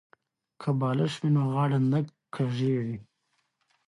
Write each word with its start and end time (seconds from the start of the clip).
که 0.61 0.69
بالښت 0.79 1.17
وي 1.23 1.29
نو 1.35 1.41
غاړه 1.53 1.79
نه 1.91 1.99
کږیږي. 2.35 2.97